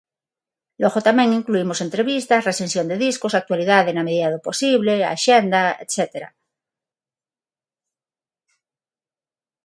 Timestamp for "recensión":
2.49-2.85